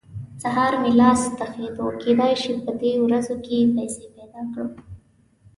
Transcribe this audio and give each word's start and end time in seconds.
سهار 0.41 0.73
مې 0.81 0.91
لاس 0.99 1.21
تخېدو؛ 1.37 1.85
کېدای 2.01 2.33
شي 2.41 2.53
په 2.63 2.71
دې 2.81 2.91
ورځو 3.05 3.35
کې 3.45 3.57
پيسې 3.75 4.05
پیدا 4.15 4.41
کړم. 4.53 4.69